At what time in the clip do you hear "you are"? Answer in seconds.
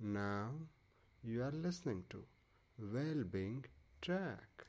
1.22-1.50